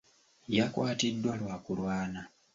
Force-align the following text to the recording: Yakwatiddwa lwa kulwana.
Yakwatiddwa 0.57 1.33
lwa 1.39 1.55
kulwana. 1.65 2.21